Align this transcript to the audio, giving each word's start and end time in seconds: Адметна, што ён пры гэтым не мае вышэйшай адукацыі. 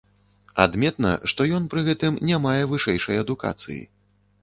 Адметна, 0.63 1.11
што 1.33 1.47
ён 1.59 1.69
пры 1.75 1.85
гэтым 1.91 2.19
не 2.33 2.43
мае 2.49 2.59
вышэйшай 2.75 3.25
адукацыі. 3.29 3.83